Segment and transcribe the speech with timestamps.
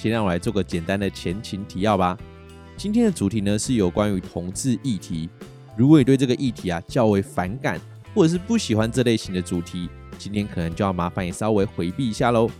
[0.00, 2.16] 先让我来做个简单的前情提要吧。
[2.74, 5.28] 今天的主题呢是有关于同志议题。
[5.76, 7.78] 如果你对这个议题啊较为反感，
[8.14, 12.50] 或者是不喜欢这类型的主题，今天可能就要麻烦你稍微回避一下喽。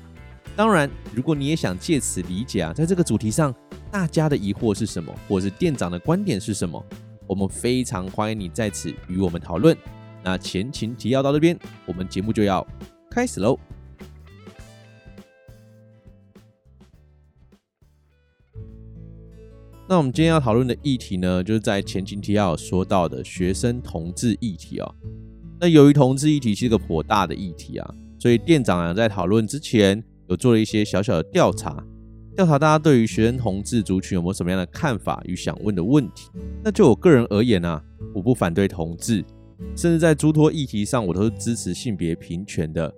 [0.55, 3.55] 当然，如果你也想借此理解啊，在这个主题上
[3.91, 6.85] 大家的疑惑是什么，或者是店长的观点是什么，
[7.27, 9.75] 我们非常欢迎你在此与我们讨论。
[10.23, 12.67] 那前情提要到这边，我们节目就要
[13.11, 13.59] 开始喽。
[19.91, 24.89] 那我们今天要讨论的议题呢，就是在前情提要说到的学生同志议题啊。
[25.59, 31.85] 那由于同志议题是一个颇大的议题啊，所以店长啊在讨论之前有做了一些小小的调查，
[32.37, 36.31] 调查大家对于学生同志族群有没有什么样的看法与想问的问题。
[36.63, 37.83] 那就我个人而言啊，
[38.15, 39.25] 我不反对同志，
[39.75, 42.89] 甚至在诸多议题上我都是支持性别平权的。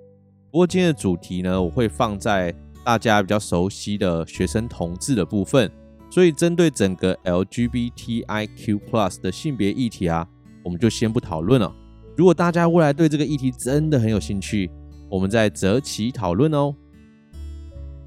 [0.51, 2.55] 不过今天的主题呢，我会放在
[2.85, 5.73] 大家比较熟悉的学生同志的部分。
[6.12, 10.28] 所以，针对整个 LGBTIQ+ 的性别议题啊，
[10.62, 11.74] 我们就先不讨论了。
[12.14, 14.70] 如果大家未来对这个议题真的很有兴趣，
[15.08, 16.74] 我们再择期讨论哦。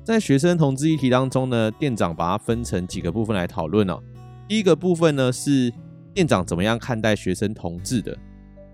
[0.04, 4.00] 在学生同志议题当中呢，店长把它分成几个部分来讨论哦。
[4.48, 5.74] 第一个部分呢是
[6.14, 8.16] 店长怎么样看待学生同志的。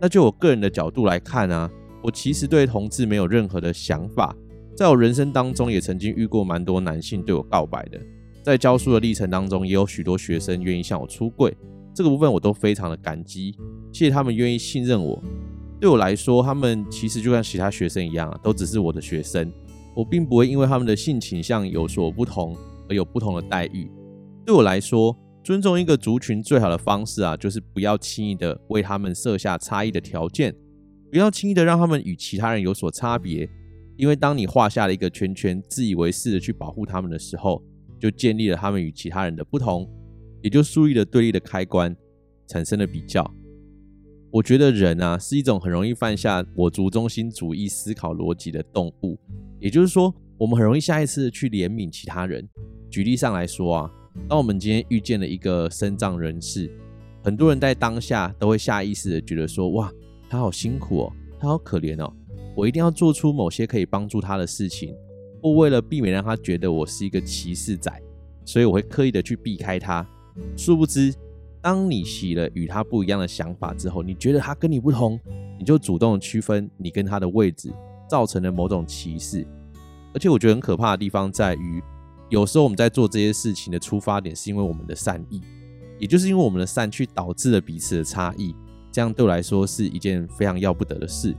[0.02, 1.71] 那就我个人的角度来看啊，
[2.03, 4.35] 我其实对同志没有任何的想法。
[4.75, 7.97] 在我人生当中，也曾经遇过蛮多男性对我告白的。
[8.43, 11.55] 在教书的历程当中，也有许多学生愿意向我出柜，
[11.93, 13.55] 这个部分我都非常的感激，
[13.91, 15.21] 谢谢他们愿意信任我。
[15.79, 19.52] 对我来说，他们其实就像其他学生一样，都只是我的学生，
[19.95, 22.55] 我并不会因为他们的性倾向有所不同
[22.89, 23.89] 而有不同的待遇。
[24.45, 30.55] 对我来说，尊重一个族群最好的方式啊，就是不要轻易的为他们设下差异的条件，
[31.11, 33.47] 不要轻易的让他们与其他人有所差别，
[33.97, 37.61] 因为当你画下了一个圈圈，自以为是的去保护他们的时候，
[38.02, 39.88] 就建立了他们与其他人的不同，
[40.42, 41.95] 也就树立了对立的开关，
[42.48, 43.32] 产生了比较。
[44.32, 49.20] 我觉得人啊是一种很容易犯下我族中心主义思考逻辑的动物，
[49.60, 52.50] 也就是说，我们很容易下意识的去怜悯其他人。
[52.89, 53.92] 举例上来说啊，
[54.28, 56.72] 当我们今天遇见了一个身障人士，
[57.23, 59.92] 很多人在当下都会下意识的觉得说，哇，
[60.30, 62.12] 他好辛苦哦，他好可怜哦，
[62.56, 64.95] 我一定要做出某些可以帮助他的事情。
[65.41, 67.91] 我为了避免让他觉得我是一个歧视仔，
[68.45, 70.05] 所以我会刻意的去避开他。
[70.55, 71.13] 殊不知，
[71.61, 75.19] 当你起了与他不一样的想法之后，你觉得他跟你不同，
[75.57, 77.73] 你就主动区分你跟他的位置，
[78.07, 79.45] 造成了某种歧视。
[80.13, 81.81] 而且我觉得很可怕的地方在于，
[82.29, 85.41] 有时候我们在做这些事情的出发点是因为我们的善意，
[85.99, 88.55] 也就是因为我们的善去导致了彼此的差异。
[88.91, 91.35] 这样对我来说是一件非常要不得的事。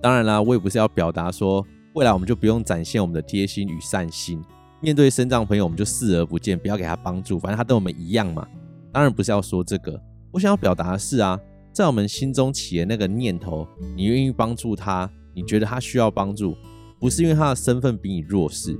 [0.00, 1.62] 当然啦，我也不是要表达说。
[1.94, 4.42] 未来我们就不用展现我们的贴心与善心，
[4.80, 8.48] 面对身障朋友我们就视而不见，不要给他帮助，反正他跟我们一样嘛。
[8.90, 11.38] 当然不是要说这个，我想要表达的是啊，
[11.70, 16.56] 在我们心中起的那个念头，你愿意帮助他，你觉得他需要帮助，
[16.98, 18.74] 不是因为他的身份比你弱势。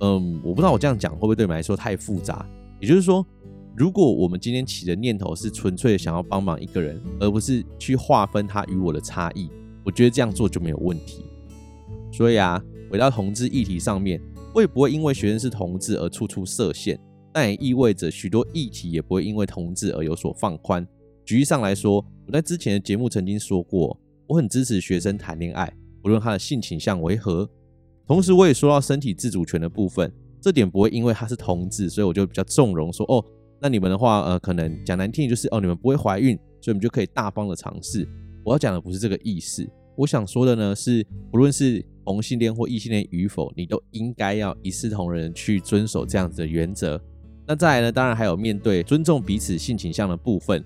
[0.00, 2.46] 嗯，我不知道我这样讲会不会对你们来说太复杂。
[2.80, 3.26] 也就是说，
[3.76, 9.50] 如果我们今天起的念头是纯粹的想要帮忙一个人，而不是去划分他与我的差异，
[9.84, 11.24] 我觉得这样做就没有问题。
[12.12, 14.20] 所以啊，回到同志议题上面，
[14.54, 16.96] 我也不会因为学生是同志而处处设限，
[17.32, 20.86] 但也意味着许多议题也不会因为同志而有所放宽。
[21.24, 25.72] 举例上来说，我在之前的节目曾经说过，我很支持学生谈恋爱，
[26.02, 27.48] 不论他的性倾向为何。
[28.06, 33.24] 同时，我也说到身体自主权的部分，这点不会因为他是同志，所以我就比较纵容说，哦，
[33.60, 38.06] 那你们的话，呃，可能讲难听就是，哦，你们不会怀孕，所以我们就可以大方的尝试。
[38.44, 39.66] 我要讲的不是这个意思，
[39.96, 47.00] 我想说的呢是，不论是同性恋或异性恋与否，你都应该要一视同仁去遵守这样子的原则。
[47.46, 47.92] 那再来呢？
[47.92, 50.64] 当然还有面对尊重彼此性倾向的部分。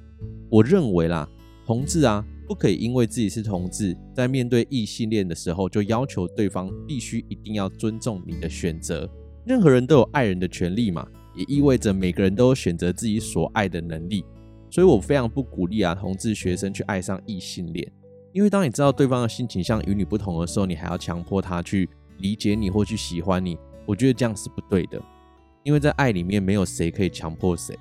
[0.50, 1.28] 我认为啦，
[1.64, 9.10] 同志啊，不可以因为自己是同志，在面对异性恋的时候，就要求对方必须一定要尊重你的选择。
[9.46, 14.24] 任何人都有爱人的权利嘛，也意味着每个人都有选择自己所爱的能力。
[14.70, 17.90] 所以我非常不鼓励啊，同志学生去爱上异性恋。
[18.36, 21.88] 因为当你知道对方的性倾向与你不同的时候，你还要强迫他去
[22.18, 23.56] 理解你或去喜欢你，
[23.86, 25.02] 我觉得这样是不对的，
[25.62, 27.74] 因为在爱里面没有谁可以强迫谁。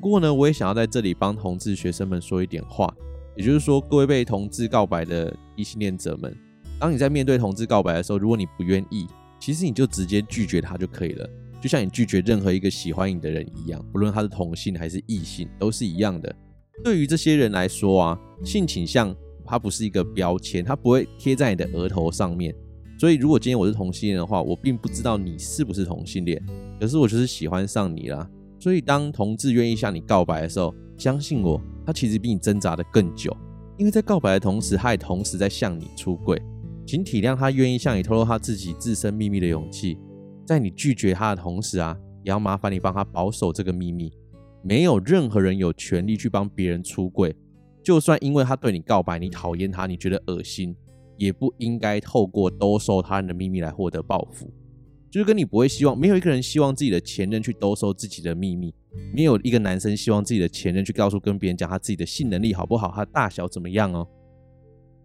[0.00, 2.90] 不过呢，我也想要在这里帮同志学生们说一点话，
[3.36, 6.34] 也就是说，各位被同志告白的异性恋者们，
[6.80, 9.06] 当你在面对同志告白的时候，如果你不愿意，
[9.38, 11.28] 其实你就直接拒绝他就可以了，
[11.60, 16.34] 就像你拒绝任何一个喜欢你的人一样，不论他是同性还是异性，都是一样的。
[16.82, 19.14] 对于这些人来说啊，性倾向
[19.52, 22.54] 它不是一个标签，它不会贴在你的额头上面。
[22.98, 26.42] 所以，如果今天我是同性恋的话，我并不知道你是不是同性恋，
[26.80, 28.26] 可是我就是喜欢上你啦。
[28.58, 33.30] 所以，当同志愿意向你告白的时候，相信我，他其实比你挣扎的更久，
[33.76, 36.40] 因为在告白的同时，他也同时在向你出柜。
[36.86, 39.98] 请体谅他愿意向你透露他自己自身秘密的勇气，
[40.46, 41.94] 在你拒绝他的同时啊，
[42.24, 44.10] 也要麻烦你帮他保守这个秘密。
[44.62, 47.36] 没有任何人有权利去帮别人出柜，
[47.82, 50.76] 就算因为他对你告白，你讨厌他，你觉得恶心。
[51.18, 54.50] 也不应该透过兜售他人的秘密来获得报复，
[55.08, 58.74] 就是跟你不会希望，没有一个人希望自己的前任去兜售自己的秘密，
[59.14, 64.08] 没有一个男生希望自己的前任去告诉跟别人讲他自己的性能力好不好，他大小怎么样哦。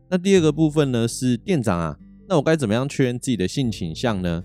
[0.10, 4.44] 那第二个部分呢，是店长啊，那我该怎么样确认自己的性倾向呢？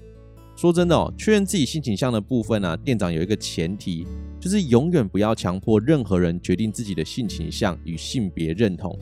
[0.62, 4.06] 说真的哦，确认自己性倾向的部分啊，店长有一个前提，
[4.38, 8.96] 就是永远不要强迫任何人决定自己的性倾向与性别认同，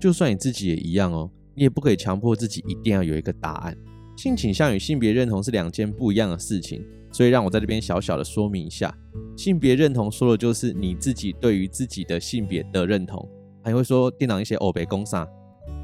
[0.00, 1.30] 就算你自己也一样哦。
[1.54, 3.76] 你也不可以强迫自己一定要有一个答案。
[4.16, 6.82] 性倾向与性别认同是两件不一样的事情，
[7.12, 8.96] 所以让我在这边小小的说明一下。
[9.36, 13.28] 性别认同说的就是你自己对于自己的性别的认同。
[13.62, 15.28] 还会说店长一些欧北公啥，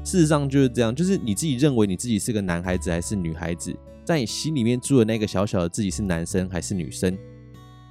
[0.03, 3.71] 事实上就是这样，就是你自己认为你自己是个男孩子还是女孩子，
[4.09, 7.15] 在你心里面住的那个小小的自己是男生还是女生。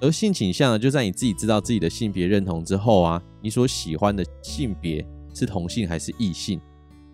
[0.00, 6.60] 而性倾向就在你自己知道自己的性别认同之后啊，你所喜欢的性别是同性还是异性。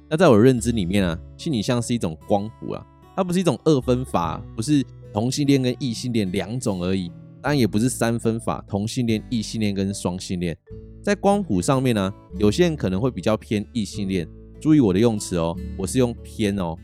[0.09, 7.09] 那在我认知里面啊，性倾向是一种光谱啊，它不是一种二分法，不是同性恋跟异性恋两种而已，
[7.43, 10.57] 当然也不是三分法，同性恋、异性恋跟双性恋。
[11.03, 14.27] 在光谱上面呢，有些人可能会比较偏异性恋，
[14.59, 16.75] 注意我的用词哦，我是用偏哦，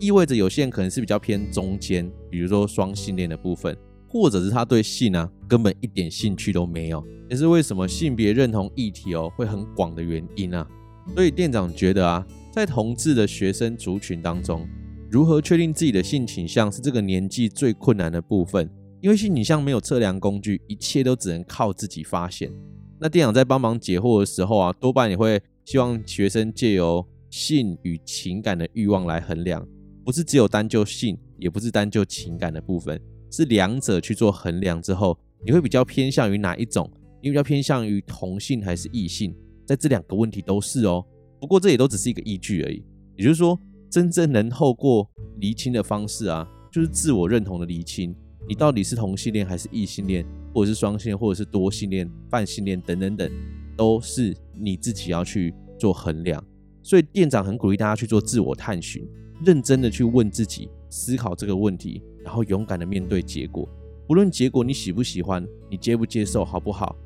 [0.00, 3.76] 意味着有些人可能是比较偏中间，比如说双性恋的部分，
[4.08, 10.66] 或者是他对性啊根本一点兴趣都没有，也是为什么性别认同议题哦会很广的原因啊。
[11.14, 12.26] 所以店长觉得啊。
[12.52, 14.68] 在同志的学生族群当中，
[15.08, 18.68] 如何确定自己的性倾向是这个年纪最困难的部分，
[19.00, 22.52] 因为性倾向没有测量工具，一切都只能靠自己发现。
[22.98, 29.64] 那店长在帮忙解惑的时候啊，多半也会希望学生借由性与情感的欲望来衡量，
[30.04, 33.00] 不是只有单就性，也不是单就情感的部分，
[33.30, 36.90] 是两者去做衡量之后，你会比较偏向于哪一种？
[37.22, 39.34] 你比较偏向于同性还是异性？
[39.66, 41.04] 在这两个问题都是哦。
[41.38, 42.82] 不过这也都只是一个依据而已，
[43.16, 43.58] 也就是说，
[43.90, 45.08] 真正能透过
[45.38, 48.14] 厘清的方式啊，就是自我认同的厘清，
[48.48, 53.30] 你到底是同性恋还是异性恋，或者是双性恋，或者是多性恋、泛性恋等等等，
[53.76, 56.42] 都是你自己要去做衡量。
[56.82, 59.06] 所以店长很鼓励大家去做自我探寻，
[59.44, 63.68] 认真的去问自己，思考这个问题，然后勇敢的面对结果。
[64.08, 66.96] 无论结果你喜不喜欢，你接不接受，好不好？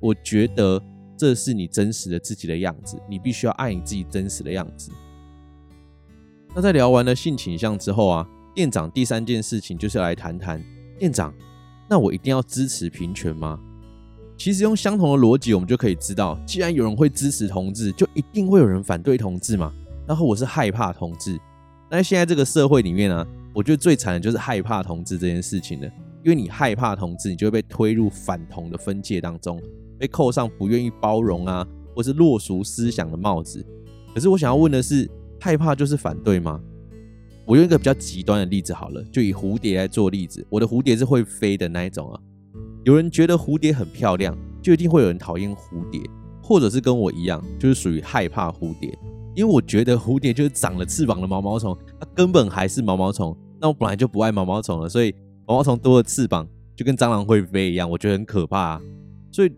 [0.00, 0.82] 我觉得。
[1.16, 4.90] 这是你真实的自己的样子，你必须要爱你自己真实的样子。
[6.52, 10.60] 那在聊完了性倾向之后啊，店长第三件事情就是要来谈谈
[10.98, 11.32] 店长，
[11.88, 13.60] 那我一定要支持平权吗？
[14.36, 19.72] 其实用相同的逻辑，我们就可以知道，既然有人会支持同志，就一定会有人反对同志嘛。
[20.08, 21.38] 然后我是害怕同志，
[21.90, 25.86] 那现在这个社会里面啊，我觉得最惨的就是害怕同志这件事情了，
[26.24, 29.60] 因为你害怕同志，你就会被推入反同的分界当中。
[29.96, 33.64] 被扣上不愿意包容啊，或是落俗思想的帽子。
[34.12, 35.08] 可是我想要问的是，
[35.40, 36.60] 害怕就是反对吗？
[37.46, 40.44] 我用一个比较极端的例子好了，就以蝴蝶来做例子。
[40.48, 42.20] 我的蝴蝶是会飞的那一种啊。
[42.84, 46.00] 有人觉得蝴蝶很漂亮，就一定会有人讨厌蝴蝶，
[46.42, 48.98] 或者是跟我一样，就是属于害怕蝴蝶。
[49.34, 53.36] 因为我觉得蝴蝶就是长了翅膀的毛毛虫，它根本还是毛毛虫。
[53.60, 55.14] 那我本来就不爱毛毛虫了，所以
[55.46, 58.80] 毛毛虫多了翅膀，就跟蟑螂会飞一样，我觉得很可怕啊。
[59.32, 59.52] 所以。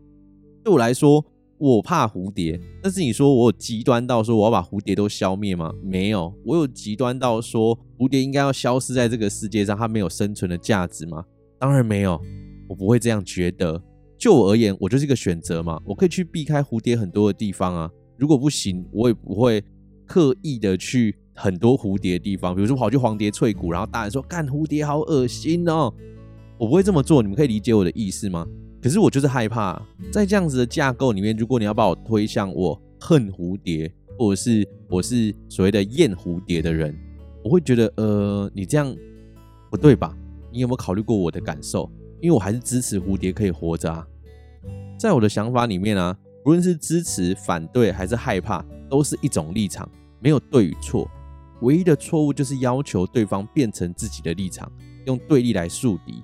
[0.65, 1.25] 对我来说，
[1.59, 2.61] 我怕蝴蝶。
[2.83, 5.73] 但是你说我有极端到说我要把蝴蝶都消灭吗？
[5.81, 11.25] 没有，我有极端到说蝴蝶应该要消失在这个世界上，它没有生存的价值吗？
[11.61, 12.21] 当然没有，
[12.69, 13.81] 我不会这样觉得。
[14.19, 17.89] 就我而言，我就是一个选择嘛，我可以去避开蝴蝶很多的地方啊。
[18.17, 19.63] 如果不行，我也不会
[20.07, 25.93] 刻意的去很多蝴蝶的地方，比如说跑去黄蝶翠谷，然后大人说干蝴蝶好恶心哦，
[26.59, 27.23] 我不会这么做。
[27.23, 28.47] 你们可以理解我的意思吗？
[28.83, 29.81] 可是我就是害怕，
[30.13, 36.97] 在这样子的架构里面，如果你要把我推向我恨蝴蝶，或者是我是所谓的厌蝴蝶的人，
[37.43, 38.95] 我会觉得，呃，你这样
[39.71, 40.17] 不对吧？
[40.53, 41.91] 你有没有考虑过我的感受？
[42.21, 44.07] 因为我还是支持蝴蝶可以活着啊。
[44.99, 46.17] 在我的想法里面啊，
[46.47, 49.87] 无论是支持、反对还是害怕，都是一种立场，
[50.21, 51.11] 没有对与错。
[51.63, 54.71] 唯一的错误就是要求对方变成自己的立场，
[55.07, 56.23] 用对立来树敌。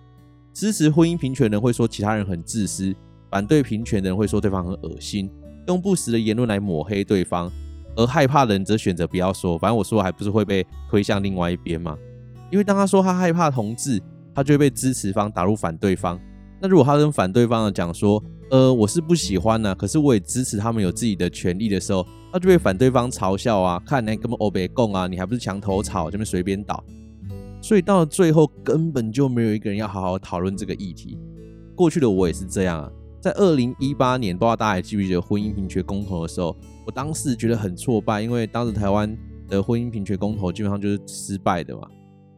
[0.53, 2.95] 支持婚姻平权的人会说其他人很自私，
[3.33, 5.29] 反对平权的人会说对方很恶心，
[5.67, 7.51] 用不实的言论来抹黑对方。
[7.97, 11.99] 而害怕的人则选择不要说，反正我说还不是会被推向另外一边吗？
[12.49, 14.01] 因为当他说他害怕同志，
[14.33, 16.17] 他就会被支持方打入反对方。
[16.61, 26.85] 那如果他跟反对方的讲说，呃，我是不喜欢呢、可是我也支持他们有自己的权利的时候，他就被反对方嘲笑啊，看你根本欧北共啊，你还不是墙头草，这边随便倒。
[27.63, 31.19] 所以到了最后，根本就没有一个人要好好讨论这个议题。
[31.75, 32.93] 过去的我也是这样啊。
[33.23, 36.55] 在二零一八年，不知道大家还记不记得婚姻平权公投的时候，
[36.85, 39.17] 我当时觉得很挫败，因为当时台湾
[39.49, 41.89] 的婚姻平权公投基本上就是失败的嘛。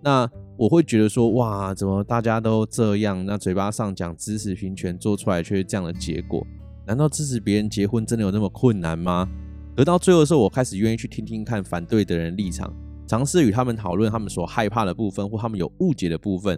[0.00, 3.24] 那我会觉得说，哇，怎么大家都这样？
[3.26, 6.46] 那嘴巴上讲支持平权，做出来却是这样的结果？
[6.86, 9.28] 难道支持别人结婚真的有那么困难吗？
[9.76, 12.72] 而到最后的时候，我开始愿意去听听看反对的人立场，
[13.06, 16.56] 尝试与他们讨论他们所害怕的部分或他们有误解的部分。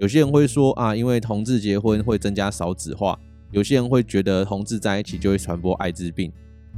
[0.00, 3.18] 有些人会说啊，因为同志结婚会增加少子化。
[3.50, 6.30] 有些人会觉得同志在一起就会传播艾滋病，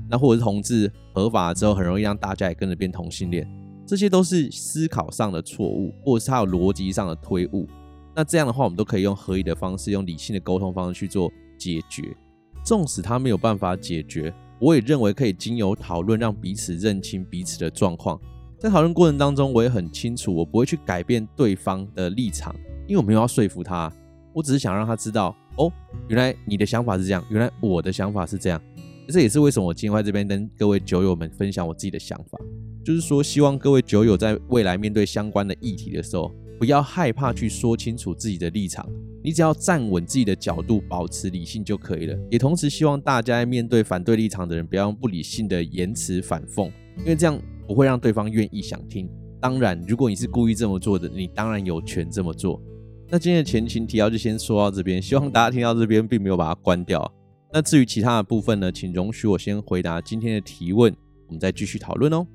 [0.09, 3.45] 那或者是同志合法之后很容易让大家也跟着变同性恋，
[3.91, 7.67] 这些都是思考上的错误，或者是他有逻辑上的推误。
[8.15, 11.29] 那这样的话，我们都可以用合理的方式，用理性的沟通方式去做
[11.59, 12.17] 解决。
[12.65, 18.17] 纵使他没有办法解决，我也认为可以经由讨论让彼此认清彼此的状况。
[18.61, 22.55] 在讨论过程当中，我也很清楚，我不会去改变对方的立场，
[22.87, 23.93] 因为我没有要说服他，
[24.33, 25.35] 我只是想让他知道。
[25.57, 25.69] 哦，
[26.07, 28.63] 原来你的想法是这样，原来我的想法是这样，
[29.11, 32.39] 这也是为什么我今天在这边跟各位酒友们分享我自己的想法，
[32.85, 38.89] 就是说希望各位酒友在未来面对相关的议题的时候，不要害怕去说清楚自己的立场，
[39.23, 42.19] 你只要站稳自己的角度，保持理性就可以了。
[42.31, 46.67] 也同时希望大家在面对反对立场的人，不要用不理性的言辞反讽，
[46.99, 49.09] 因为这样不会让对方愿意想听。
[49.41, 52.61] 当然，如果你是故意这么做的，你当然有权这么做。
[53.09, 57.11] 那今天的前情提要就先说到这边，希望大家听到这边并没有把它关掉。
[57.53, 60.95] 那至于其他的部分呢，请容许我先回答今天的提问，
[61.27, 62.27] 我们再继续讨论哦。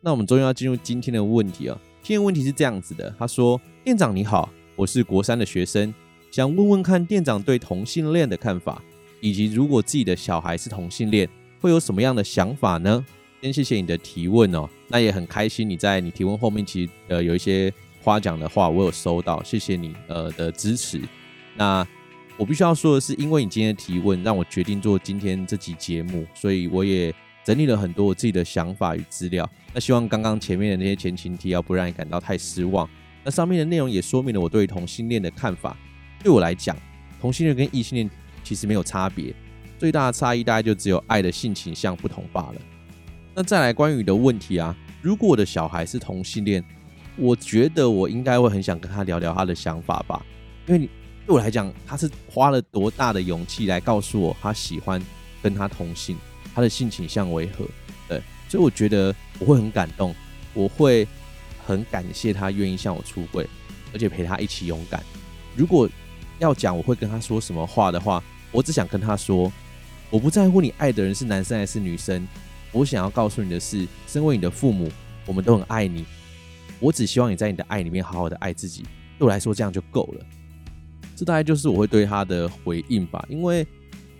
[0.00, 5.92] 那我们终于要进入今天的问题啊，今天问题是这样子的，他说：“店长你好，我是国三的学生，
[6.30, 8.82] 想问问看店长对同性恋的看法，
[9.20, 11.28] 以及如果自己的小孩是同性恋，
[11.60, 13.04] 会有什么样的想法呢？”
[13.42, 17.72] 先谢谢你的提问哦，那也很开心你在你提问后面其实呃有一些
[18.02, 21.00] 夸奖的话，我有收到，谢谢你呃的支持。
[21.54, 21.86] 那
[22.38, 29.48] 我必须要说的是，因为你今天的提问，让我决定做今天这集节目，所以我也整理了很多我自己的想法与资料。
[29.74, 32.88] 那希望刚刚前面的那些前情提要不让你感到太失望。
[33.24, 35.76] 那上面的内容也说明了我对同性恋的看法。
[36.22, 36.76] 对我来讲，
[37.20, 38.08] 同性恋跟异性恋
[38.44, 39.34] 其实没有差别，
[39.76, 42.54] 最大的差异大概就只有爱的性倾向不同罢了。
[43.34, 46.64] 那再来关于你的问题啊，如果我的小孩是同性恋，
[47.16, 50.24] 我觉得我应该会很想跟他聊聊他的想法吧，
[50.66, 50.88] 因为你
[51.28, 54.98] 对我来讲，他是花了多大的勇气来告诉我他喜欢
[55.42, 56.16] 跟他同性，
[56.54, 57.66] 他的性倾向为何？
[58.08, 60.14] 对，所以我觉得我会很感动，
[60.54, 61.06] 我会
[61.66, 63.46] 很感谢他愿意向我出柜，
[63.92, 65.04] 而且陪他一起勇敢。
[65.54, 65.86] 如果
[66.38, 69.52] 要讲我会跟他说什么话的话，我只想跟他说，
[70.08, 72.26] 我不在乎你爱的人是男生还是女生。
[72.72, 74.90] 我想要告诉你的是，身为你的父母，
[75.26, 76.06] 我们都很爱你。
[76.80, 78.82] 我只希望你在你的爱里面好好的爱自己。
[79.18, 80.24] 对我来说，这样就够了。
[81.18, 83.26] 这大概就是我会对他的回应吧。
[83.28, 83.66] 因为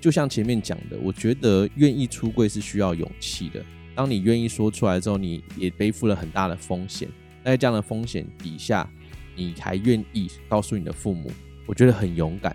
[0.01, 3.65] 就像前面讲的，我觉得愿意出柜是需要勇气的。
[3.95, 7.09] 当你愿意说出来之后，你也背负了很大的风险。
[7.45, 8.89] 在这样的风险底下，
[9.37, 11.31] 你还愿意告诉你的父母，
[11.67, 12.55] 我觉得很勇敢。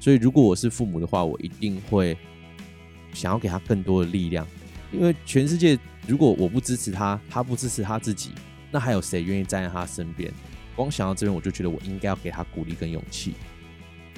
[0.00, 2.16] 所以，如果我是父母的话，我一定会
[3.12, 4.44] 想要给他更多的力量。
[4.92, 8.32] 因为全世界，如果我不支持他，他不支持他自己，
[8.70, 10.30] 那还有谁愿意站在他身边？
[10.76, 13.32] 光想到这边，我就觉得我应该要给他鼓励跟勇气。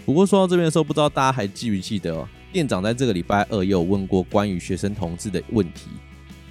[0.07, 5.89] 不过说到这边的时候，不知道大家还记不记得哦，店长在这个礼拜二也有问过关于学生同志的问题。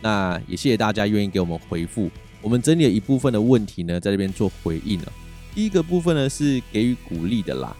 [0.01, 2.11] 那也谢谢大家愿意给我们回复。
[2.41, 5.13] 我们整理了一部分的问题呢，在这边做回应了。
[5.53, 7.73] 第一个部分呢是给予鼓励的啦。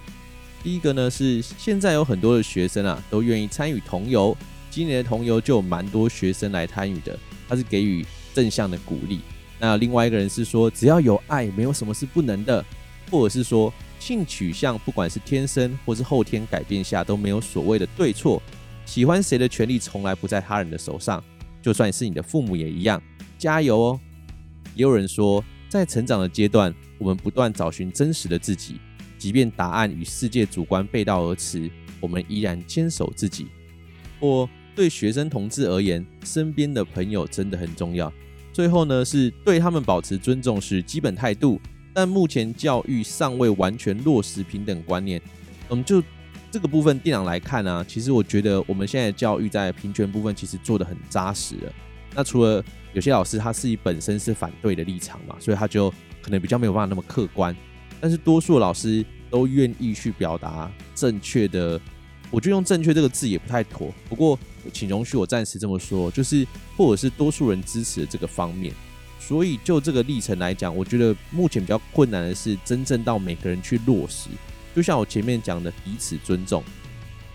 [0.63, 4.35] 第一个呢是现在有很多的学生啊，都愿意参与同游。
[4.71, 9.19] 今年的同游就有蛮多学生来参与的，他是给予正向的鼓励。
[9.59, 12.63] 那另外一个人是说，只要有爱，没有什么是不能的，
[13.11, 13.71] 或者是说
[14.05, 18.39] 性取向不管是天生或是后天改变下都没有所谓的对错，
[18.85, 21.23] 喜欢谁的权利从来不在他人的手上，
[21.59, 23.01] 就算是你的父母也一样，
[23.39, 23.99] 加油哦。
[24.75, 28.75] 也有人说，在成长的阶段，我们不断找寻真实的自己，
[29.17, 31.67] 即便答案与世界主观背道而驰，
[31.99, 33.47] 我们依然坚守自己。
[34.19, 38.13] 或对学生同志而言，身边的朋友真的很重要。
[38.53, 41.59] 最后呢，是对他们保持尊重是基本态度，
[41.95, 45.21] 但目前教育尚未完全落实平等观念。
[45.69, 46.03] 嗯，就
[46.51, 51.73] 这个部分电脑来看呢、啊，其实我觉得我们现在教育在平权部分其实做得很扎实了。
[52.13, 52.61] 那除了
[52.91, 55.89] 有些老师他自己本身是反对的立场嘛，所以他就
[56.21, 57.55] 可能比较没有办法那么客观，
[58.01, 61.79] 但是多数老师都愿意去表达正确的。
[62.31, 64.37] 我觉得用“正确”这个字也不太妥，不过
[64.73, 68.73] 请容许我暂时这么说，就是或者是多数人支持的这个方面。
[69.27, 74.29] 所以就这个历程来讲，我觉得目前比较困难的是真正到每个人去落实。
[74.75, 76.63] 就像我前面讲的，彼此尊重，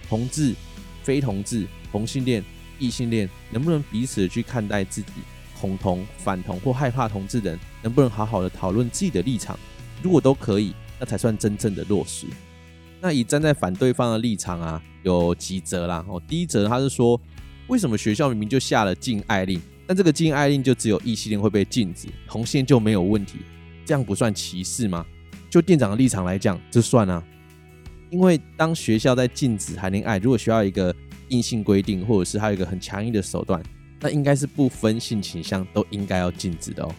[0.09, 0.55] 同志、
[1.03, 2.45] 非同志、同性恋、
[2.79, 5.15] 异性恋，能不能彼此去看待自己，
[5.61, 9.59] 恐同、反同或害怕同志的人，能不能好好的讨论自己的立场？
[10.01, 12.27] 如果都可以，那才算真正的落实。
[13.01, 16.05] 那以站在反对方的立场啊，有几则啦。
[16.09, 17.21] 哦，第一则他是说，
[17.67, 23.39] 为什么学校明明就下了禁爱令，但这个禁爱令就只有异性恋会被禁止，同性恋就没有问题？
[23.85, 25.05] 这样不算歧视吗？
[25.51, 27.21] 就店长的立场来讲，这算啊。
[28.09, 30.95] 因为当学校在禁止谈恋爱，如果需要一个
[31.31, 33.61] 硬性规定，或者是还有一个很强硬的手段，
[33.99, 36.95] 那应该是不分性倾向都应该要禁止的哦。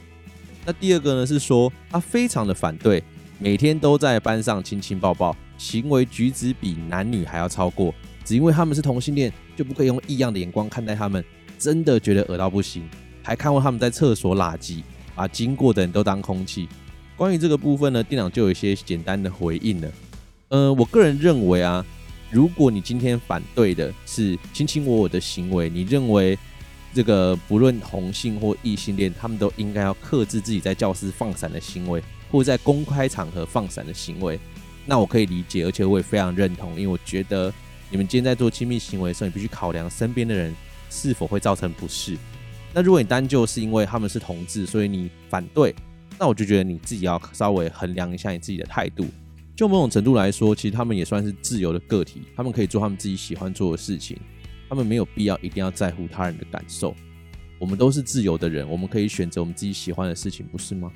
[0.66, 3.02] 那第二个呢，是说他非常的反对，
[3.40, 5.34] 每天都在班上亲亲抱抱。
[5.58, 7.96] 行为举止比男女还要超过，
[8.26, 11.24] 只因为他们是同性恋，就不可以用异样的眼光看待他们，
[11.62, 12.90] 真的觉得恶到不行。
[13.22, 14.82] 还看过他们在厕所拉圾，
[15.16, 16.68] 把经过的人都当空气。
[17.16, 19.92] 关于这个部分呢，店长就有一些简单的回应了。
[20.50, 21.86] 呃，我个人认为啊，
[22.32, 26.36] 如果你今天反对的是卿卿我我的行为，你认为
[26.96, 34.40] 这个不论同性或异性恋，他们都应该要克制自己在教室放闪的行为，或者在公开场合放闪的行为。
[34.84, 37.54] 那我可以理解，而且我也非常认同，因为我觉得
[37.92, 40.56] 你们今天在做亲密行为的时候，你必须考量身边的人
[40.92, 42.16] 是否会造成不适。
[42.72, 45.74] 那如果你单就是因为他们是同志，所以你反对，
[46.20, 49.08] 那我就觉得你自己要稍微衡量一下你自己的态度。
[49.56, 54.18] 就某种程度来说，其实他们也算是自由的个体，他们可以做他们自己喜欢做的事情，
[54.70, 56.96] 他们没有必要一定要在乎他人的感受。
[57.60, 60.92] 我们都是自由的人，我们可以选择我们自己喜欢的事情，不是吗？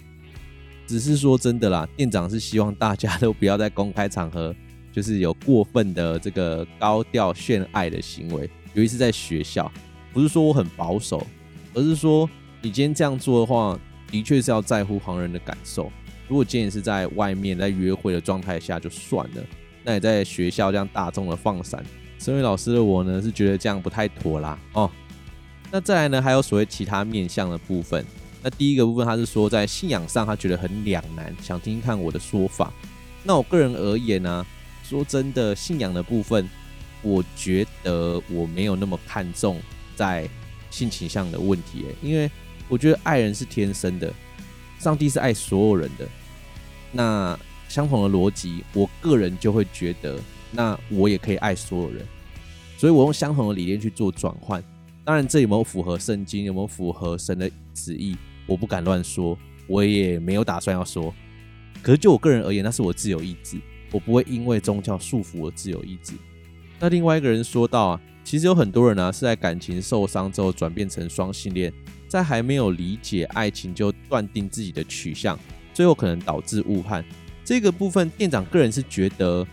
[0.88, 4.56] 只是说真的啦，店长是希望大家都不要在公开场合，
[4.92, 9.72] 就是有过分的这个高调炫爱的行为，尤其是在学校。
[10.14, 11.26] 不是说我很保守，
[11.74, 12.30] 而是说
[12.62, 13.78] 你今天这样做的话，
[14.10, 15.92] 的确是要在乎旁人的感受。
[16.28, 19.44] 如果今天是在外面在约会的状态下就算了，
[19.84, 21.84] 那你在学校这样大众的放闪，
[22.18, 24.58] 身为老师的我呢，是觉得这样不太妥啦。
[24.74, 24.90] 哦，
[25.70, 28.06] 那再来呢，还有所谓其他面向的部分。
[28.42, 32.72] 那第一个部分，他是说在信仰上他觉得很两难，想听听看我的说法。
[33.24, 34.46] 那我个人而言呢、
[34.84, 36.48] 说真的，信仰的部分，
[37.06, 39.62] 我觉得我没有那么看重
[39.96, 40.28] 在
[40.72, 42.30] 性倾向的问题，因为
[42.68, 44.12] 我觉得爱人是天生的，
[44.80, 46.08] 上帝是爱所有人的。
[46.92, 47.40] 那
[47.70, 50.20] 相同的逻辑，我个人就会觉得，
[50.52, 52.04] 那我也可以爱所有人，
[52.76, 54.64] 所以我用相同的理念去做转换。
[55.04, 58.18] 当然，这有没有符合圣经，有没有符合神的旨意？
[58.48, 59.38] 我不敢乱说，
[59.68, 61.14] 我也没有打算要说。
[61.84, 63.60] 可是就我个人而言，那是我自由意志，
[63.92, 66.14] 我不会因为宗教束缚我自由意志。
[66.80, 71.72] 那另外一个人说到啊，其实有很多人啊是在感情受伤之后转变成双性恋，
[72.08, 75.40] 在还没有理解爱情就断定自己的取向，
[75.74, 77.04] 最后可能导致误判。
[77.44, 79.46] 这个部分店长个人是觉得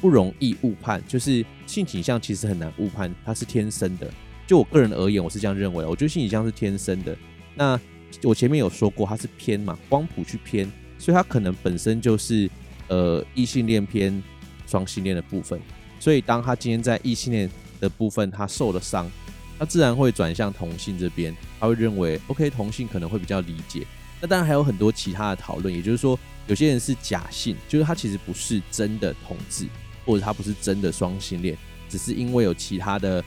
[0.00, 4.10] 不容易误判，就是性倾向其实很难误判，它是天生的。
[4.46, 7.16] 就我个人而言，我是这样认为，我觉得性倾向是天生的。
[7.54, 7.78] 那
[8.22, 12.48] 我前面有说过，它是偏嘛，光谱去偏，所以它可能本身就是
[12.88, 14.22] 呃异性恋偏
[14.66, 15.60] 双性恋的部分。
[16.02, 19.08] 所以当他今天在异性恋的部分他受了伤，
[19.56, 23.86] 他自然会转向同性这边，他会认为 OK 同性可能会比较理解。
[24.20, 29.68] 那当然还有很多其他的讨论，也就是说有些人是假性，就是他其实不是真的同志，
[30.04, 31.56] 或者他不是真的双性恋，
[31.88, 33.22] 只是因为有其他的。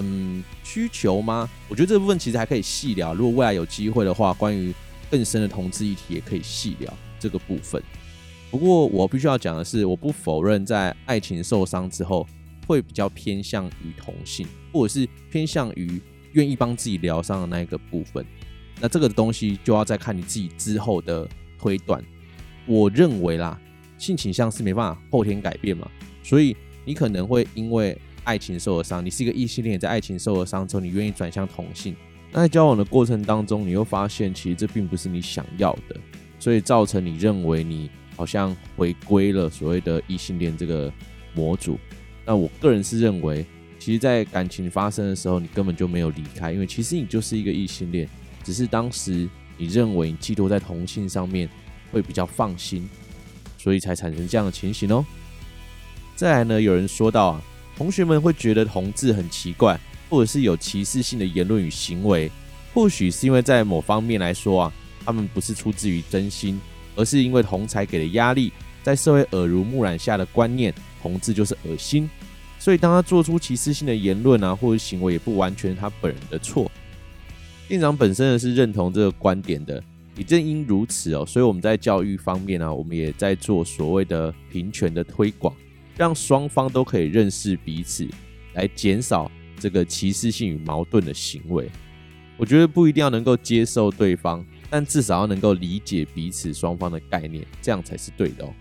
[0.00, 1.48] 嗯，需求吗？
[1.66, 3.14] 我觉得这部分其实还可以细聊。
[3.14, 4.72] 如果未来有机会的话，关于
[5.10, 7.82] 更深的同志议题也可以细聊这个部分。
[8.50, 12.26] 不过我必须要讲的是，我不否认在爱情受伤之后
[12.66, 16.00] 会比较偏向于同性，或者是偏向于
[16.32, 18.24] 愿意帮自己疗伤的那一个部分。
[18.80, 22.02] 那这个东西就要再看你自己之后的推断。
[22.66, 23.58] 我认为啦，
[23.98, 25.90] 性倾向是没办法后天改变嘛，
[26.22, 27.96] 所以你可能会因为。
[28.24, 31.96] 爱情受了伤，你是一个异性恋，在爱情受了伤之后，你愿意转向同性。
[32.30, 35.98] 那在交往的过程当中，你又发现其实这并不是你想要的。
[36.38, 40.92] 所以造成你认为你好像回归了所谓的异性恋这个
[41.34, 41.78] 模组。
[42.26, 43.46] 那我个人是认为，
[43.78, 48.08] 其实，在感情发生的时候，你根本就没有离开，因为其实你就是一个异性恋，
[48.42, 51.48] 只是当时你认为你寄托在同性上面
[51.92, 52.88] 会比较放心，
[53.56, 55.06] 所以才产生这样的情形哦。
[56.16, 57.42] 再来呢，有人说到啊，
[57.76, 59.78] 同学们会觉得同志很奇怪，
[60.10, 62.28] 或者是有歧视性的言论与行为，
[62.74, 64.72] 或许是因为在某方面来说啊。
[65.04, 66.60] 他们不是出自于真心，
[66.98, 72.10] 而是因为同才给的压力，在社会耳濡目染下的观念，同志就是恶心。
[72.58, 76.68] 所以当他做出歧视性的言论啊，或者行为，也不完全是他本人的错。
[77.68, 79.80] 店长本身呢是认同这个观点的，
[80.16, 85.54] 也正因如此哦，所以我们在教育方面啊，我们也在做所谓的平权的推广，
[85.96, 88.08] 让双方都可以认识彼此，
[88.54, 89.30] 来减少
[89.60, 91.70] 这个歧视性与矛盾的行为。
[92.38, 94.42] 我觉得不一定要能够接受对方。
[94.70, 98.52] 但至少要能够理解彼此双方的概念，这样才是对的哦。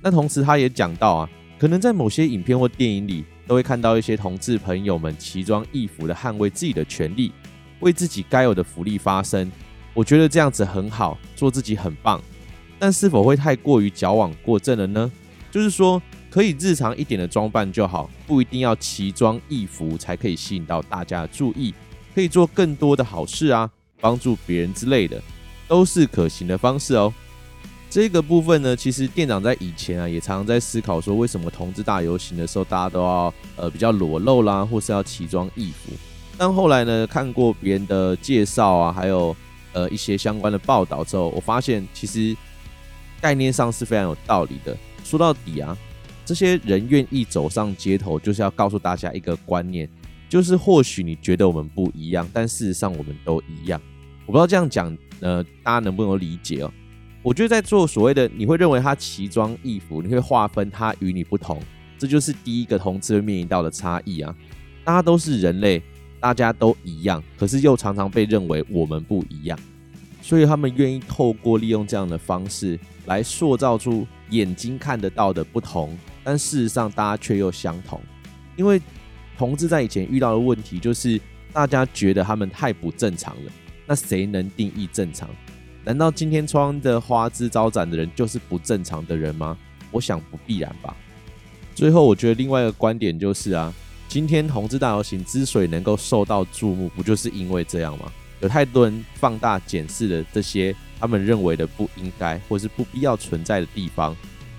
[0.00, 7.32] 那同时他也讲到啊，可能在某些影片或电影里，都会看到一些同志朋友们奇装异服的捍卫自己的权利，
[7.80, 9.52] 为自己该有的福利发声。
[9.92, 12.18] 我觉得这样子很好，做自己很棒。
[12.78, 15.12] 但是否会太过于矫枉过正了呢？
[15.50, 16.00] 就是说，
[16.30, 21.74] 可以日常一点的装扮就好，不一定要奇装异服才可以吸引到大家的注意，
[22.14, 23.70] 可以做更多的好事啊。
[24.02, 25.20] 帮助别人之类的，
[25.68, 27.12] 都是可行的方式哦。
[27.90, 35.92] 这个部分呢，其实店长在以前啊，也常常在思考说，为什么同志大游行的时候，大家都要呃比较裸露啦，或是要奇装异服。
[36.38, 39.36] 但后来呢，看过别人的介绍啊，还有
[39.74, 42.34] 呃一些相关的报道之后，我发现其实
[43.20, 44.74] 概念上是非常有道理的。
[45.04, 45.76] 说到底啊，
[46.24, 49.86] 这些人愿意走上街头，就是要告诉大家一个观念，
[50.30, 53.78] 就是或许你觉得我们不一样，但事实上我们都一样。
[54.24, 56.72] 我不知道这样讲，呃，大家能不能理解哦？
[57.20, 61.60] 我觉得在做所谓的，你会认为他奇装异服，你会划分他与你不同，
[61.98, 64.32] 这就是第一个同志会面临到的差异啊。
[64.84, 65.82] 大家都是人类，
[66.20, 69.58] 大家都一样，可是又常常被认为我们不一样，
[70.22, 78.00] 所以他们愿意透过利用这样的方式来塑造出眼睛看得到的不同，但事实上大家却又相同。
[78.56, 78.80] 因为
[79.40, 81.18] 同志在以前遇到的问题就是，
[81.50, 83.52] 大家觉得他们太不正常了。
[83.86, 85.30] 那谁能定义正常？
[85.82, 89.56] 难道今天穿的花枝招展的人就是不正常的人吗？
[89.92, 90.94] 我想不必然吧。
[91.74, 93.72] 最后，我觉得另外一个观点就是啊，
[94.08, 98.12] 今天同志大游行之所以能够受到注目，不就是因为这样吗？
[98.40, 104.14] 有太多人放大检视了这些他们认为的不应该或是不必要存在的地方，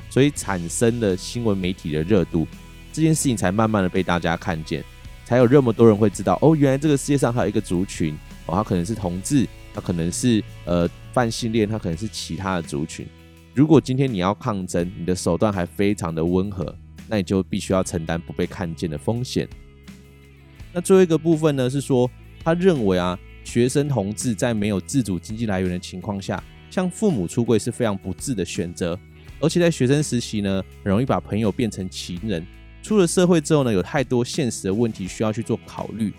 [0.10, 2.48] 所以产生了新闻媒体的热度，
[2.92, 4.84] 这件事情才慢慢的被大家看见，
[5.26, 8.16] 才有这么多人会知道哦，原来这个世界上还有一个族群。
[8.48, 13.06] 哦，他可能是同志，他可能是呃泛性恋，他可能是其他的族群。
[13.54, 16.76] 如果今天你要抗争，你的手段还非常的温和，
[17.08, 19.48] 那你就必须要承担不被看见的风险。
[20.74, 22.10] 那最后一个部分呢，是说
[22.44, 29.00] 他认为啊，学生同志在没有自主经济来源的情况下，向父母出柜是非常不智的选择，
[29.40, 32.44] 而且在学生时期呢，很容易把朋友变成情人。
[32.82, 36.14] 出了社会之后呢，有太多现实的问题需要去做考虑。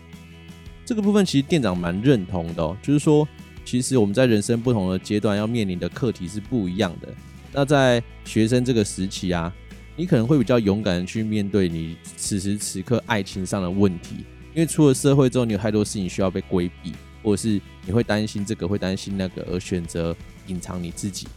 [0.84, 3.26] 这个部分其实店长蛮认同的哦，就是说，
[3.64, 7.08] 其实我们在人生不同的阶段要面临的课题是不一样的。
[7.52, 9.52] 那在学生这个时期啊，
[9.96, 21.28] 你可能会比较勇敢的去面对你此时此刻爱情上的问题，因为出了社会之后，你有太多事情需要被规避，或者是你会担心这个，会担心那个，而选择隐藏你自己。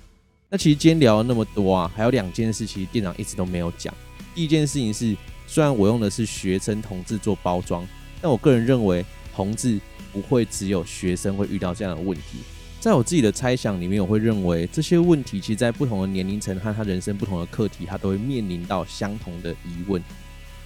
[0.50, 3.94] 那其实今天聊了那么多啊，还有两件事，其实店长一直都没有讲。
[4.36, 5.18] 第一件事情是，
[5.48, 7.88] 虽然我用的是学生同志做包装，
[8.22, 9.04] 但我个人认为。
[9.36, 9.78] 同志
[10.14, 12.38] 不会只有学生会遇到这样的问题，
[12.80, 20.02] 在我自己的猜想里面，我会认为这些问题其实，在不同的年龄层和他人生不同的课题，他都会面临到相同的疑问。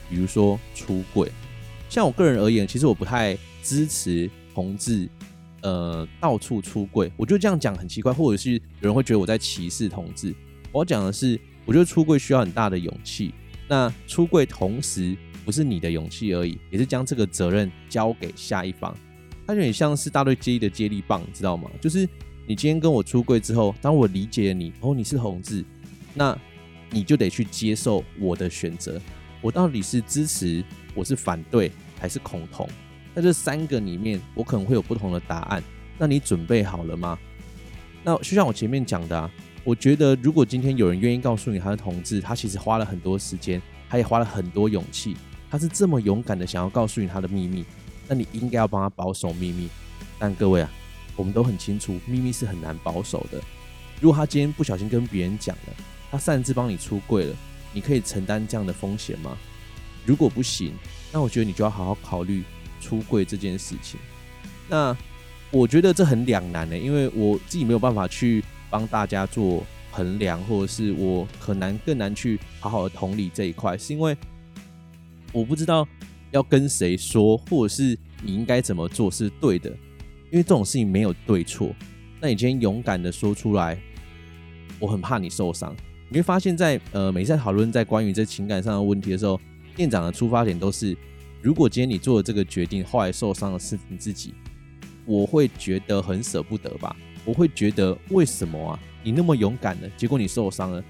[0.07, 1.31] 比如说出柜，
[1.89, 5.09] 像我个人而言，其实我不太支持同志，
[5.63, 7.11] 呃，到处出柜。
[7.17, 10.31] 我觉得这样讲很奇怪，或者是有人会觉得我在歧视同志。
[10.71, 13.33] 我要讲的是，我觉得出柜需要很大的勇气。
[13.69, 18.93] 那出柜同时，不是你的勇气而已，也是将这个责任交给下一方。
[19.45, 21.69] 它有点像是大队接力的接力棒，知道吗？
[21.79, 21.99] 就是
[22.47, 25.63] 你今天跟我出柜之后，当我理解了你，哦，你是同志，
[26.13, 26.37] 那
[26.89, 28.99] 你就得去接受我的选择。
[29.41, 32.67] 我到底是支持，我是反对，还是恐同？
[33.15, 35.63] 在这三个里面，我可能会有不同的答案。
[35.97, 37.17] 那你准备好了吗？
[38.03, 39.31] 那就像我前面讲的啊，
[39.63, 45.15] 我觉得如果今天有人愿意告诉你他是同志，他其实花了很多时间，他也花了很多勇气。
[45.51, 47.65] 他是这么勇敢的想要告诉你他的秘密，
[48.07, 49.67] 那你应该要帮他保守秘密。
[50.17, 50.69] 但各位啊，
[51.15, 53.41] 我们都很清楚，秘密是很难保守的。
[53.99, 55.73] 如果他今天不小心跟别人讲了，
[56.11, 57.35] 他擅自帮你出柜了，
[57.73, 59.37] 你可以承担这样的风险吗？
[60.05, 60.73] 如果不行，
[61.11, 62.43] 那我觉得你就要好好考虑
[62.79, 63.99] 出柜这件事情。
[64.67, 64.95] 那
[65.51, 74.15] 我觉得这很两难的，因为我自己没有办法去帮大家做衡量，或者是我很难更难去好好的同理这一块，是因为
[75.31, 75.87] 我不知道
[76.31, 79.69] 要跟谁说，或者是你应该怎么做是对的，
[80.31, 81.73] 因为这种事情没有对错。
[82.21, 83.77] 那你今天勇敢的说出来。
[84.81, 85.75] 我很怕你受伤，
[86.07, 89.37] 你会发现在呃，每次在讨论在关于这情感上的问题的时候，
[89.75, 90.95] 店长的出发点都是，
[91.41, 94.33] 如果今天你做了这个决定，后来受伤的是你自己，
[95.05, 96.95] 我会觉得很舍不得吧？
[97.25, 98.79] 我会觉得为什么啊？
[99.03, 100.83] 你那么勇敢呢，结果你受伤了，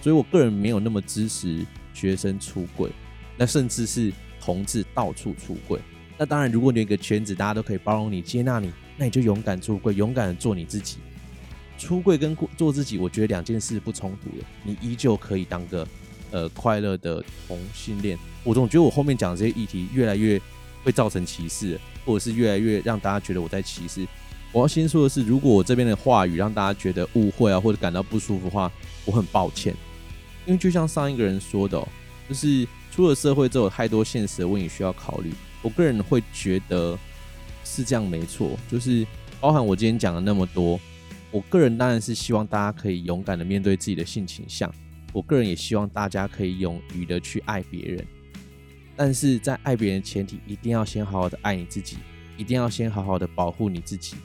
[0.00, 1.64] 所以我个人没有那么支持
[1.94, 2.90] 学生出柜，
[3.36, 5.78] 那甚至是同志到处出柜。
[6.18, 10.98] 那当然，如果你有一个圈子，大家都可以包容你、接纳你，那你就勇敢出柜，勇敢的做你自己。
[11.78, 15.86] 出柜跟做自己，我觉得两件事不冲突的，你依旧可以当个
[16.30, 18.16] 呃快乐的同性恋。
[18.44, 20.40] 我总觉得我后面讲的这些议题越来越
[20.84, 24.06] 会造成歧视，或者是越来越让大家觉得我在歧视。
[24.52, 28.70] 我要先说的是，如果我这边的话语让大家觉得误会啊，或者感到不舒服的话，
[29.06, 29.74] 我很抱歉。
[30.44, 31.82] 因为就像上一个人说的，
[32.28, 35.32] 就是出了社会之后，太多现实的问题需要考虑。
[35.62, 36.98] 我个人会觉得
[37.64, 39.06] 是这样没错，就是
[39.40, 40.78] 包含我今天讲的那么多。
[41.30, 44.70] 我个人当然是希望大家可以勇敢的面对自己的性倾向，
[45.14, 48.06] 我个人也希望大家可以勇于的去爱别人，
[48.94, 51.96] 但是在爱别人前提，一定要先好好的爱你自己，
[52.36, 54.16] 一定要先好好的保护你自己。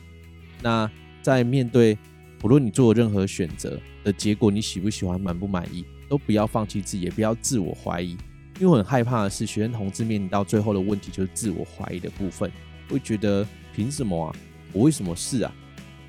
[0.62, 0.90] 那
[1.22, 1.98] 在面对
[2.40, 8.12] 不论你做任何选择的结果，你喜不喜欢、满不满意，都不要放弃自己，也不要自我怀疑，
[8.60, 12.52] 因为我很害怕的是，学生同志面临到最后的问题就是自我怀疑的部分，
[12.90, 14.36] 会觉得凭什么啊？
[14.74, 15.54] 我为什么是啊？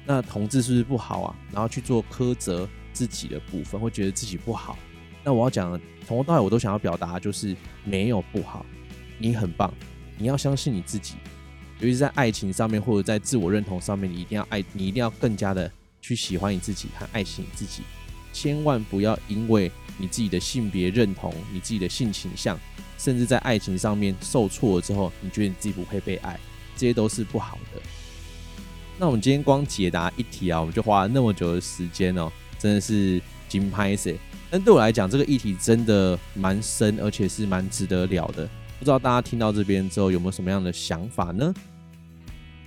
[0.07, 1.37] 那同志是不是不好啊？
[1.53, 4.79] 然后去做苛责自己的部分，会觉得自己不好。
[5.25, 8.65] 那我要讲，从头到尾我都想要表达，就是没有不好，
[9.19, 9.73] 你很棒，
[10.17, 11.15] 你要相信你自己。
[11.81, 17.83] 尤其是在爱情上面，或者在自我认同上面，你一定要爱，你一定要更加的去喜欢你自己和爱惜你自己。
[18.33, 22.59] 千万不要因为你自己的性别认同、你自己的性倾向，
[22.99, 26.39] 甚至在爱情上面受挫了之后，你觉得你自己不配被爱，
[26.77, 27.81] 这些都是不好的。
[28.99, 34.17] 那我们今天光解答一题啊，我们就花了那么久的时间哦，真的是金拍谢。
[34.51, 38.49] 但对我来讲，这个议题真的蛮深，而且是蛮值得聊的。
[38.79, 41.53] 不知道大家听到这边之后有没有什么样的想法呢？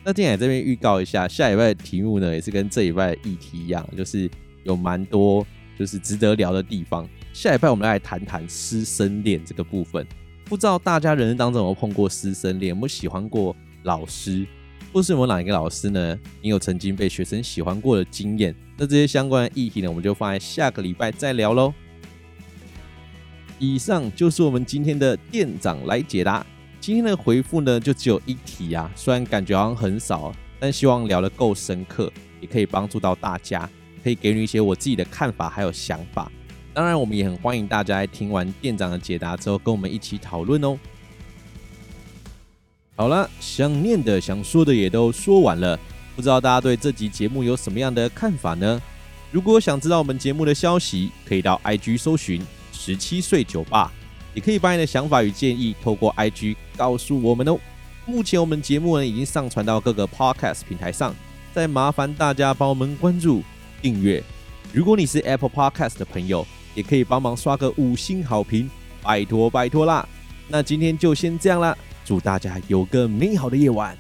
[0.04, 4.30] 那今天这边预告一下，下礼拜的题目呢，也是跟这礼拜的议题一样，就是
[4.64, 5.46] 有蛮多
[5.78, 7.08] 就是值得聊的地方。
[7.34, 10.06] 下礼拜我们来谈谈师生恋这个部分。
[10.46, 14.46] 不知道大家人生当中有没有碰过师生恋，有没有喜欢过老师？
[14.92, 16.20] 或是有没有哪一个老师呢？
[16.42, 18.54] 你有曾经被学生喜欢过的经验？
[18.76, 21.74] 那这些相关的议题呢，我们就放在下个礼拜再聊喽。
[23.62, 26.44] 以上就是我们今天的店长来解答。
[26.80, 33.70] 今天的回复呢，就只有一题啊，虽然感觉好像很少，但希望聊得够深刻，也可以帮助到大家，
[34.04, 36.32] 可以给你一些我自己的看法还有想法。
[36.74, 40.76] 当然，我们也很欢迎大家在听完店长的解答之后，跟我们一起讨论哦。
[42.96, 45.80] 好了，想念的、想说的也都说完了，
[46.16, 48.82] 不知道大家对这集节目有什么样的看法呢？
[49.30, 52.42] 如果想知道我们节目的消息，可以到 IG 搜寻
[52.84, 53.92] 十七岁酒吧，
[54.34, 57.60] 也可以把你的想法与建议透过 IG 告诉我们哦。
[58.08, 61.14] 目前我们节目呢已经上传到各个 Podcast 平台上，
[61.54, 63.44] 再麻烦大家帮我们关注、
[63.84, 64.24] 订阅。
[64.74, 68.68] 如果你是 Apple Podcast 的朋友，也可以帮忙刷个五星好评，
[69.04, 70.08] 拜托拜托啦！
[70.48, 71.78] 那今天就先这样啦。
[72.04, 73.96] 祝大家有个美好的夜晚。